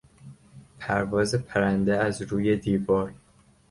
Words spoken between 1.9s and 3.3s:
از روی دیوار